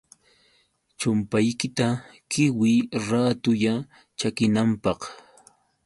chumpaykita 0.99 1.87
qiwiy 2.31 2.77
raatulla 3.09 3.73
chakinanpaq. 4.19 4.99